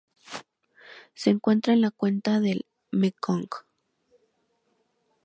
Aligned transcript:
Se 1.13 1.29
encuentra 1.29 1.73
en 1.73 1.81
la 1.81 1.91
cuenca 1.91 2.39
del 2.39 2.65
Mekong. 2.89 3.47